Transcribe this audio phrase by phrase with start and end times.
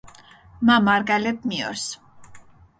[0.65, 1.85] მა მარგალეფ მიორს